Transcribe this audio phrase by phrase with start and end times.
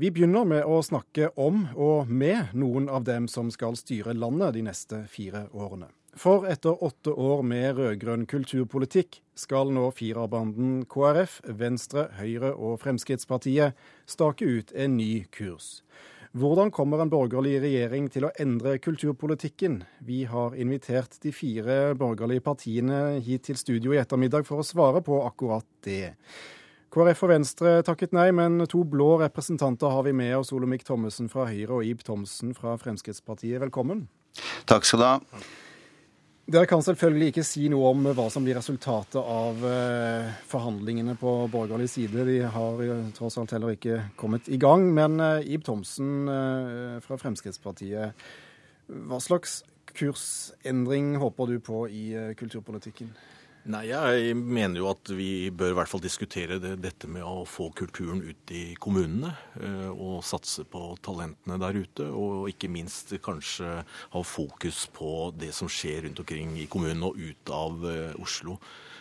[0.00, 4.54] Vi begynner med å snakke om og med noen av dem som skal styre landet
[4.56, 5.90] de neste fire årene.
[6.16, 13.76] For etter åtte år med rød-grønn kulturpolitikk skal nå firerbanden KrF, Venstre, Høyre og Fremskrittspartiet
[14.08, 15.82] stake ut en ny kurs.
[16.32, 19.82] Hvordan kommer en borgerlig regjering til å endre kulturpolitikken?
[20.00, 25.04] Vi har invitert de fire borgerlige partiene hit til studio i ettermiddag for å svare
[25.04, 26.14] på akkurat det.
[26.90, 30.50] KrF og Venstre takket nei, men to blå representanter har vi med oss.
[30.50, 33.60] Olemic Thommessen fra Høyre og Ib Thomsen fra Fremskrittspartiet.
[33.62, 34.08] Velkommen.
[34.66, 35.44] Takk skal du ha.
[36.50, 41.36] Dere kan selvfølgelig ikke si noe om hva som blir resultatet av eh, forhandlingene på
[41.52, 42.24] borgerlig side.
[42.26, 42.82] De har
[43.14, 44.88] tross alt heller ikke kommet i gang.
[44.96, 48.26] Men eh, Ib Thomsen eh, fra Fremskrittspartiet,
[48.90, 49.60] hva slags
[49.94, 53.14] kursendring håper du på i kulturpolitikken?
[53.68, 57.44] Nei, Jeg mener jo at vi bør i hvert fall diskutere det, dette med å
[57.44, 59.34] få kulturen ut i kommunene.
[59.92, 62.06] Og satse på talentene der ute.
[62.08, 67.20] Og ikke minst kanskje ha fokus på det som skjer rundt omkring i kommunen og
[67.20, 67.84] ut av
[68.22, 68.56] Oslo.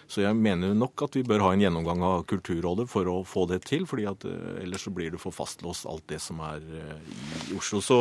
[0.10, 3.46] Så jeg mener nok at vi bør ha en gjennomgang av Kulturrådet for å få
[3.52, 3.86] det til.
[3.90, 7.14] fordi at eh, ellers så blir det for fastlåst alt det som er eh,
[7.52, 7.82] i Oslo.
[7.86, 8.00] Så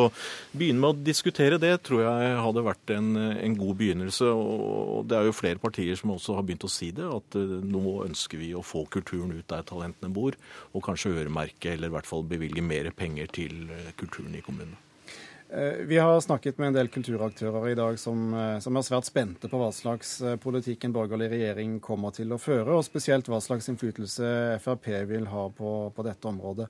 [0.56, 4.32] begynne med å diskutere det tror jeg hadde vært en, en god begynnelse.
[4.32, 7.04] Og det er jo flere partier som også har begynt å si det.
[7.04, 10.40] At eh, nå ønsker vi å få kulturen ut der talentene bor.
[10.72, 13.66] Og kanskje øremerke eller i hvert fall bevilge mer penger til
[14.00, 14.87] kulturen i kommunene.
[15.50, 19.08] Eh, vi har snakket med en del kulturaktører i dag som, eh, som, er svært
[19.08, 23.30] spente på hva slags eh, politikk en borgerlig regjering kommer til å føre, og spesielt
[23.32, 26.68] hva slags innflytelse Frp vil ha på, på dette området.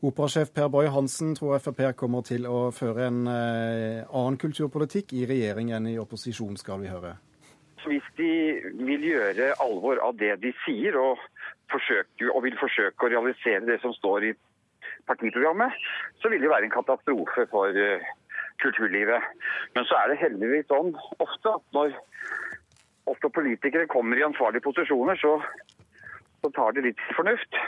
[0.00, 5.28] Operasjef Per Boy Hansen tror Frp kommer til å føre en eh, annen kulturpolitikk i
[5.28, 7.18] regjering enn i opposisjon, skal vi høre.
[7.84, 8.32] Hvis de
[8.80, 11.20] vil gjøre alvor av det de sier, og,
[11.68, 14.36] forsøker, og vil forsøke å realisere det som står i
[15.08, 15.74] partiprogrammet,
[16.20, 18.08] så vil det være en katastrofe for uh,
[18.62, 19.22] kulturlivet.
[19.74, 21.94] Men så er det heldigvis sånn ofte at når
[23.06, 25.36] også politikere kommer i ansvarlige posisjoner, så,
[26.42, 27.60] så tar det litt fornuft.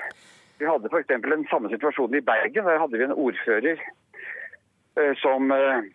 [0.58, 1.14] Vi hadde f.eks.
[1.22, 2.66] den samme situasjonen i Bergen.
[2.66, 3.78] Der hadde vi en ordfører
[4.98, 5.86] eh, som, eh,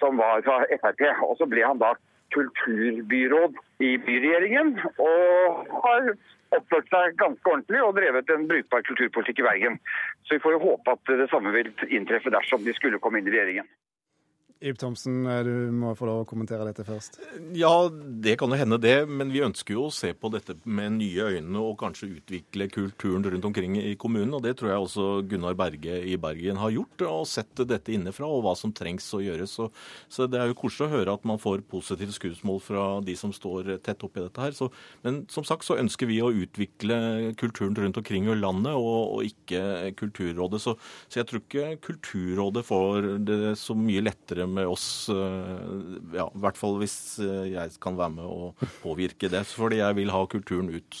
[0.00, 1.04] som var fra Frp.
[1.28, 1.92] Og så ble han da
[2.34, 3.54] kulturbyråd
[3.86, 4.74] i byregjeringen.
[4.98, 6.10] Og har
[6.58, 9.80] oppført seg ganske ordentlig og drevet en brukbar kulturpolitikk i Bergen.
[10.26, 13.28] Så vi får jo håpe at det samme vil inntreffe dersom de skulle komme inn
[13.30, 13.68] i regjeringen.
[14.60, 17.18] Ib Thomsen, eh, du må få lov å kommentere dette først.
[17.52, 18.94] Ja, det kan jo hende det.
[19.04, 23.26] Men vi ønsker jo å se på dette med nye øyne og kanskje utvikle kulturen
[23.26, 24.32] rundt omkring i kommunen.
[24.38, 28.30] Og det tror jeg også Gunnar Berge i Bergen har gjort, og sett dette innenfra
[28.30, 29.58] og hva som trengs å gjøres.
[29.58, 29.68] Så,
[30.08, 33.34] så det er jo koselig å høre at man får positive skussmål fra de som
[33.36, 34.56] står tett oppi dette her.
[34.56, 34.70] Så,
[35.04, 39.28] men som sagt så ønsker vi å utvikle kulturen rundt omkring i landet, og, og
[39.28, 39.64] ikke
[39.96, 40.58] Kulturrådet.
[40.62, 40.74] Så,
[41.08, 45.08] så jeg tror ikke Kulturrådet får det så mye lettere med oss.
[45.12, 48.50] Eh, ja, I hvert fall hvis eh, jeg kan være med å
[48.82, 49.44] påvirke det.
[49.48, 50.98] Fordi jeg vil ha kulturen ut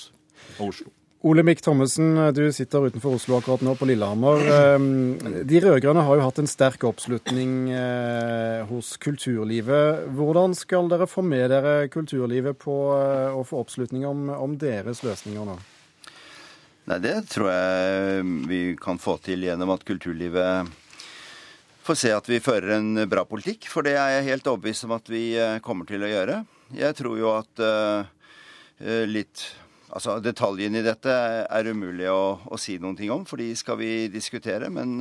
[0.58, 0.92] av Oslo.
[1.26, 4.42] Olemic Thommessen, du sitter utenfor Oslo akkurat nå, på Lillehammer.
[4.46, 7.70] Eh, de rød-grønne har jo hatt en sterk oppslutning
[8.70, 10.06] hos kulturlivet.
[10.14, 15.48] Hvordan skal dere få med dere kulturlivet på å få oppslutning om, om deres løsninger
[15.48, 15.58] nå?
[16.86, 20.70] Nei, Det tror jeg vi kan få til gjennom at kulturlivet
[21.86, 24.96] får se at vi fører en bra politikk, for det er jeg helt overbevist om
[24.96, 26.40] at vi eh, kommer til å gjøre.
[26.74, 28.08] Jeg tror jo at uh,
[29.06, 29.46] litt
[29.96, 31.12] Altså, detaljene i dette
[31.46, 34.66] er umulig å, å, si noen ting om, for de skal vi diskutere.
[34.68, 34.98] Men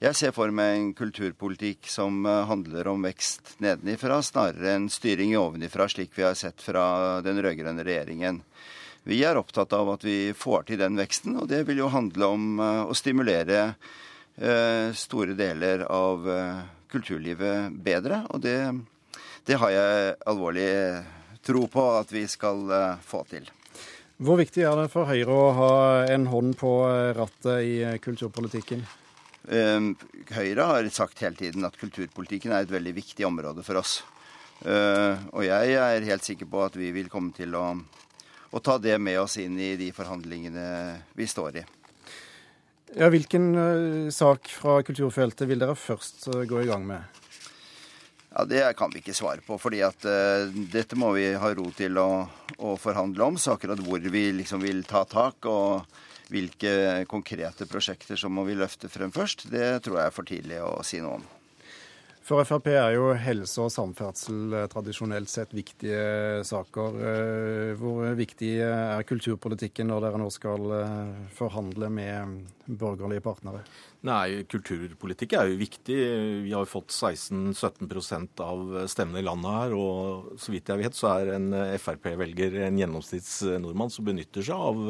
[0.00, 5.86] jeg ser for meg en kulturpolitikk som handler om vekst nedenifra, snarere enn styring ovenifra,
[5.92, 8.40] slik vi har sett fra den rød-grønne regjeringen.
[9.06, 12.32] Vi er opptatt av at vi får til den veksten, og det vil jo handle
[12.34, 13.80] om å stimulere Eh,
[14.94, 18.24] store deler av eh, kulturlivet bedre.
[18.34, 18.58] Og det,
[19.46, 20.70] det har jeg alvorlig
[21.44, 23.46] tro på at vi skal eh, få til.
[24.24, 25.72] Hvor viktig er det for Høyre å ha
[26.14, 26.70] en hånd på
[27.16, 28.84] rattet i kulturpolitikken?
[29.44, 33.98] Høyre har sagt hele tiden at kulturpolitikken er et veldig viktig område for oss.
[34.62, 37.66] Og jeg er helt sikker på at vi vil komme til å,
[38.54, 40.70] å ta det med oss inn i de forhandlingene
[41.18, 41.66] vi står i.
[42.94, 47.02] Ja, hvilken uh, sak fra kulturfeltet vil dere først uh, gå i gang med?
[48.30, 51.66] Ja, Det kan vi ikke svare på, fordi at uh, dette må vi ha ro
[51.74, 52.08] til å,
[52.58, 53.38] å, forhandle om.
[53.38, 55.82] Så akkurat hvor vi liksom vil ta tak, og
[56.30, 60.62] hvilke konkrete prosjekter som må vi løfte frem først, det tror jeg er for tidlig
[60.62, 61.26] å si noe om.
[62.24, 66.96] For Frp er jo helse og samferdsel tradisjonelt sett viktige saker.
[67.76, 70.72] Hvor viktig er kulturpolitikken når dere nå skal
[71.36, 73.60] forhandle med borgerlige partnere?
[74.04, 75.94] Nei, kulturpolitikk er jo viktig.
[76.44, 79.76] Vi har jo fått 16-17 av stemmene i landet her.
[79.76, 81.46] Og så vidt jeg vet, så er en
[81.80, 84.82] Frp-velger en gjennomsnittsnordmann som benytter seg av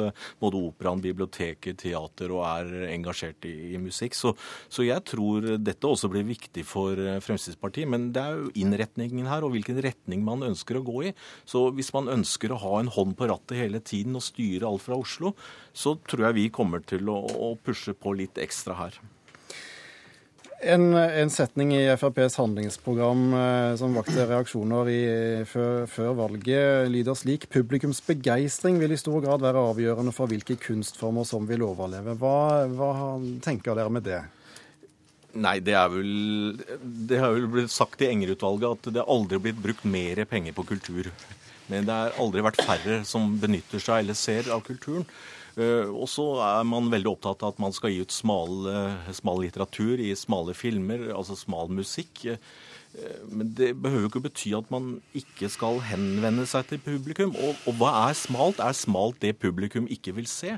[0.42, 4.18] både operaen, biblioteket, teater og er engasjert i, i musikk.
[4.18, 4.34] Så,
[4.66, 7.88] så, jeg tror dette også blir viktig for Fremskrittspartiet.
[7.90, 11.14] Men det er jo innretningen her, og hvilken retning man ønsker å gå i.
[11.48, 14.84] Så hvis man ønsker å ha en hånd på rattet hele tiden og styre alt
[14.84, 15.34] fra Oslo,
[15.72, 19.02] så tror jeg vi kommer til å, å pushe på litt ekstra her.
[20.64, 25.00] En, en, setning i FrPs handlingsprogram eh, som vakte reaksjoner i,
[25.48, 30.56] før, før, valget, lyder slik publikums begeistring vil i stor grad være avgjørende for hvilke
[30.62, 32.16] kunstformer som vil overleve.
[32.16, 32.92] Hva, hva
[33.44, 34.22] tenker dere med det?
[35.34, 36.58] Nei, det er vel
[37.10, 40.54] Det har vel blitt sagt i Enger-utvalget at det aldri har blitt brukt mer penger
[40.54, 41.10] på kultur.
[41.70, 45.06] Men det har aldri vært færre som benytter seg eller ser av kulturen.
[45.54, 49.10] Eh, og så er man veldig opptatt av at man skal gi ut smal, eh,
[49.14, 52.24] smal litteratur i smale filmer, altså smal musikk.
[52.26, 57.34] Eh, men det behøver jo ikke bety at man ikke skal henvende seg til publikum.
[57.38, 58.62] Og, og hva er smalt?
[58.62, 60.56] Er smalt det publikum ikke vil se?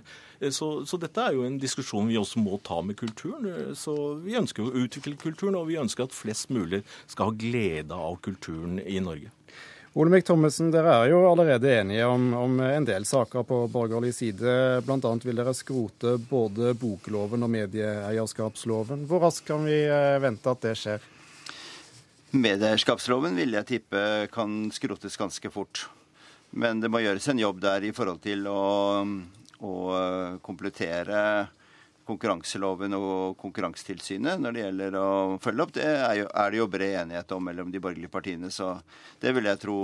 [0.53, 3.73] Så, så, dette er jo en diskusjon vi også må ta med kulturen.
[3.77, 7.97] Så Vi ønsker å utvikle kulturen, og vi ønsker at flest mulig skal ha glede
[7.97, 9.33] av kulturen i Norge.
[9.97, 14.57] Olemic Thommessen, dere er jo allerede enige om, om en del saker på borgerlig side.
[14.85, 15.13] Bl.a.
[15.25, 19.07] vil dere skrote både bokloven og medieeierskapsloven.
[19.09, 21.07] Hvor raskt kan vi eh, vente at det skjer?
[22.37, 24.03] Medieeierskapsloven vil jeg tippe
[24.35, 25.87] kan skrotes ganske fort.
[26.53, 28.61] Men det må gjøres en jobb der i forhold til å,
[29.01, 31.23] å eh, komplettere
[32.07, 35.09] konkurranseloven og Konkurransetilsynet når det gjelder å
[35.43, 38.51] følge opp, det er, jo, er det jo bred enighet om mellom de borgerlige partiene.
[38.55, 38.77] Så
[39.23, 39.79] det vil jeg tro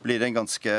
[0.00, 0.76] blir en ganske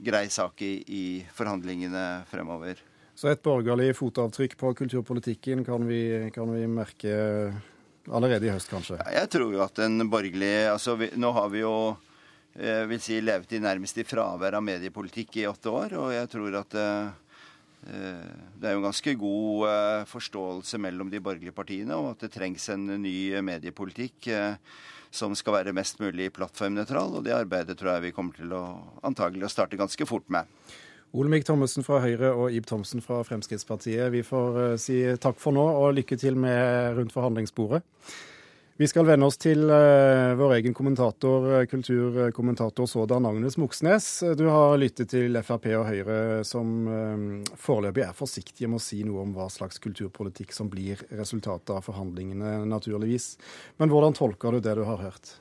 [0.00, 1.04] grei sak i, i
[1.36, 2.80] forhandlingene fremover.
[3.18, 7.16] Så et borgerlig fotavtrykk på kulturpolitikken kan vi, kan vi merke
[8.08, 9.00] allerede i høst, kanskje?
[9.12, 11.74] Jeg tror jo at en borgerlig altså vi, Nå har vi jo
[12.90, 16.56] vil si, levet i nærmest i fravær av mediepolitikk i åtte år, og jeg tror
[16.64, 17.29] at Eh,
[17.82, 22.32] det er jo en ganske god eh, forståelse mellom de borgerlige partiene om at det
[22.34, 24.58] trengs en ny mediepolitikk eh,
[25.10, 28.62] som skal være mest mulig plattformnøytral, og det arbeidet tror jeg vi kommer til å
[29.06, 30.46] antagelig å starte ganske fort med.
[31.10, 35.64] Olemic Thommessen fra Høyre og Ib Thomsen fra Fremskrittspartiet, vi får si takk for nå
[35.80, 37.82] og lykke til med rundt forhandlingsbordet.
[38.80, 44.06] Vi skal vende oss til uh, vår egen kommentator, eh, kulturkommentator sådan Agnes Moxnes.
[44.38, 46.16] Du har lyttet til Frp og Høyre,
[46.48, 51.02] som uh, foreløpig er forsiktige med å si noe om hva slags kulturpolitikk som blir
[51.12, 53.34] resultatet av forhandlingene, naturligvis.
[53.76, 55.34] Men hvordan tolker du det du har hørt?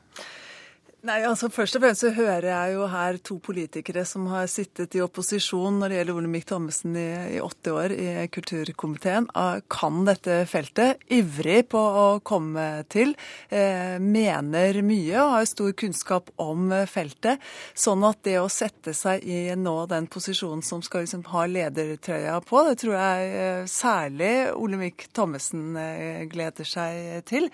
[1.08, 4.98] Nei, altså Først og fremst så hører jeg jo her to politikere som har sittet
[4.98, 7.06] i opposisjon når det gjelder Olemic Thommessen i,
[7.38, 13.14] i åtte år i kulturkomiteen, ah, kan dette feltet, ivrig på å komme til,
[13.48, 17.40] eh, mener mye og har stor kunnskap om feltet.
[17.72, 22.36] Sånn at det å sette seg i nå den posisjonen som skal liksom ha ledertrøya
[22.44, 27.48] på, det tror jeg eh, særlig Olemic Thommessen eh, gleder seg til.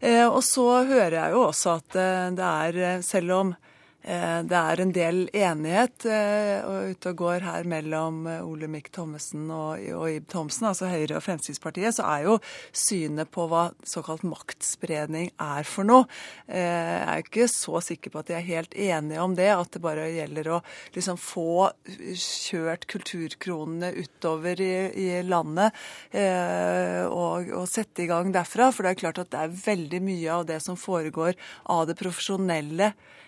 [0.00, 3.54] Eh, og så hører jeg jo også at eh, det er, eh, selv om
[3.98, 6.62] det er en del enighet eh,
[6.92, 11.96] ute og går her mellom eh, Olemic Thommessen og, Ib Thomsen, altså Høyre og Fremskrittspartiet,
[11.96, 12.36] så er jo
[12.70, 16.06] synet på hva såkalt maktspredning er for noe.
[16.46, 19.82] Jeg er ikke så sikker på at de er helt enige om det, at det
[19.82, 20.62] bare gjelder å
[20.94, 21.68] liksom få
[22.14, 25.74] kjørt kulturkronene utover i, i landet
[26.14, 28.70] og, og sette i gang derfra.
[28.72, 31.36] For det er klart at det er veldig mye av det som foregår
[31.74, 32.92] av det profesjonelle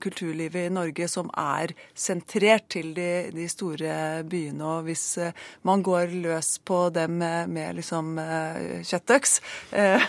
[0.00, 4.64] kulturlivet i Norge som er sentrert til de, de, store byene.
[4.64, 9.38] Og hvis eh, man går løs på dem med, med liksom eh, kjøttøks,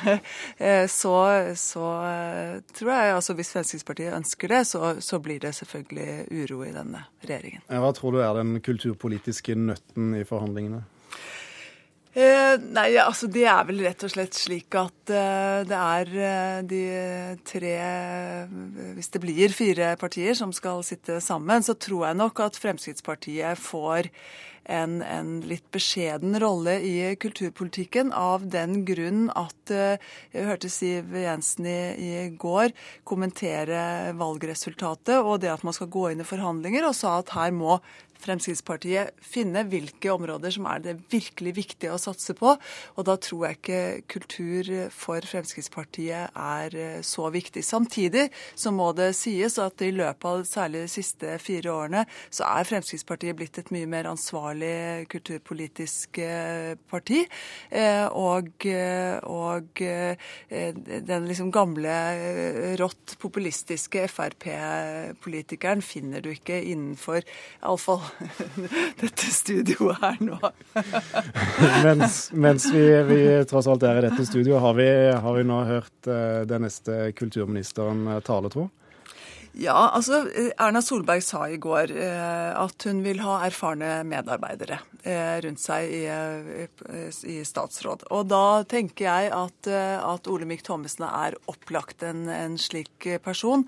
[0.98, 1.16] så,
[1.60, 1.86] så
[2.78, 7.04] tror jeg altså hvis Fremskrittspartiet ønsker det, så, så blir det selvfølgelig uro i denne
[7.26, 7.66] regjeringen.
[7.68, 10.84] Hva tror du er den kulturpolitiske nøtten i forhandlingene?
[12.18, 16.56] Eh, nei, altså det er vel rett og slett slik at eh, det er eh,
[16.66, 16.80] de
[17.46, 17.74] tre
[18.98, 23.62] Hvis det blir fire partier som skal sitte sammen, så tror jeg nok at Fremskrittspartiet
[23.62, 24.10] får
[24.66, 31.70] en, en, litt beskjeden rolle i kulturpolitikken av den grunn at jeg hørte Siv Jensen
[31.70, 32.74] i, i, går
[33.08, 37.56] kommentere valgresultatet og det at man skal gå inn i forhandlinger, og sa at her
[37.56, 37.78] må
[38.24, 42.56] Fremskrittspartiet finne hvilke områder som er det virkelig viktige å satse på.
[42.98, 43.82] Og da tror jeg ikke
[44.16, 47.64] kultur for Fremskrittspartiet er eh, så viktig.
[47.66, 52.48] Samtidig så må det sies at i løpet av særlig de siste fire årene så
[52.50, 57.24] er Fremskrittspartiet blitt et mye mer ansvarlig kulturpolitisk eh, parti.
[57.70, 58.68] Eh, og,
[59.28, 59.82] og
[61.08, 61.96] den liksom gamle,
[62.80, 68.07] rått populistiske Frp-politikeren finner du ikke innenfor iallfall
[69.02, 70.38] dette studioet her nå.
[71.86, 74.90] mens, mens vi, vi, tross alt er i dette studioet, har vi,
[75.26, 78.68] har vi nå hørt uh, den neste kulturministeren eh, tale, tro?
[79.58, 80.20] Ja, altså
[80.62, 85.88] Erna Solberg sa i går eh, at hun vil ha erfarne medarbeidere eh, rundt seg
[85.98, 88.06] i, eh, i, statsråd.
[88.14, 93.66] Og da tenker jeg at, eh, at Olemic Thommessen er opplagt en, en, slik person.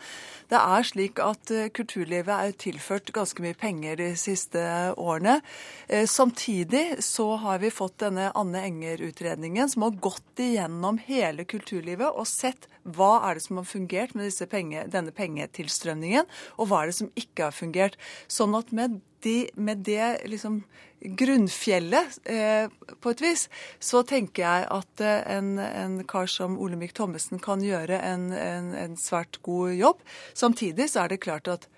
[0.51, 4.61] Det er slik at eh, kulturlivet er tilført ganske mye penger de siste
[4.93, 5.39] årene.
[5.87, 12.13] Eh, samtidig så har vi fått denne Anne Enger-utredningen som har gått igjennom hele kulturlivet
[12.13, 16.91] og sett hva er det som har fungert med penge, denne pengetilstrømningen, og hva er
[16.91, 17.97] det som ikke har fungert.
[18.27, 20.61] Sånn at med, de, med det liksom
[20.99, 22.67] grunnfjellet, eh,
[22.99, 23.47] på et vis,
[23.79, 28.73] så tenker jeg at eh, en, en, kar som Olemic Thommessen kan gjøre en, en,
[28.75, 30.03] en svært god jobb.
[30.33, 31.69] Samtidig så er det klart at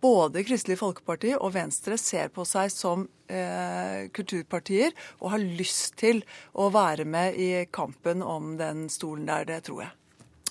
[0.00, 6.22] både Kristelig Folkeparti og Venstre ser på seg som eh, kulturpartier og har lyst til
[6.52, 9.94] å være med i kampen om den stolen der, det tror jeg.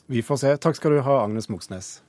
[0.07, 0.57] Vi får se.
[0.57, 2.04] Takk skal du ha, Agnes Moxnes.